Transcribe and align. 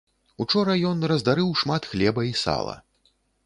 Учора 0.45 0.77
ён 0.93 1.05
раздарыў 1.11 1.53
шмат 1.61 1.81
хлеба 1.95 2.21
і 2.33 2.35
сала. 2.45 2.75